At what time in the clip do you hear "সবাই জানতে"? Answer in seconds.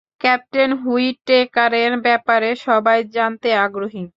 2.65-3.49